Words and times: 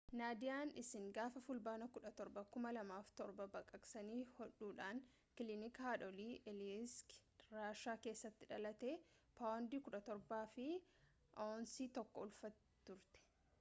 naadiyaan 0.19 0.69
isiin 0.81 1.09
gaafa 1.15 1.41
fulbaana 1.47 1.87
17 1.95 2.45
2007 2.45 3.47
baqaqsanii 3.55 4.23
hodhuudhaan 4.37 5.03
kilinika 5.41 5.85
haadholii 5.87 6.31
aleeyiski 6.53 7.21
raashaa 7.57 7.97
keessatti 8.07 8.49
dhalatte 8.53 8.93
paawundii 9.41 9.81
17 9.89 10.47
fi 10.57 10.69
aawunsii 11.45 11.87
1 12.03 12.19
ulfaatti 12.25 12.69
turte 12.91 13.27